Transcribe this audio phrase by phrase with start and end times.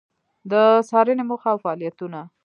[0.51, 0.53] د
[0.89, 2.21] څــارنـې موخـه او فعالیـتونـه: